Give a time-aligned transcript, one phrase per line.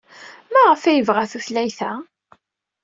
[0.53, 1.91] Maɣef ay yebɣa talɣut-a?